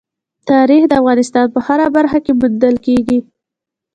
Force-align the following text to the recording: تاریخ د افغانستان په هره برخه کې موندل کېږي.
تاریخ 0.49 0.83
د 0.87 0.93
افغانستان 1.01 1.45
په 1.53 1.59
هره 1.67 1.87
برخه 1.95 2.19
کې 2.25 2.31
موندل 2.39 2.75
کېږي. 2.85 3.19